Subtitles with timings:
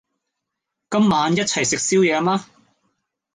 [0.89, 2.45] 今晚一齊食宵夜嗎？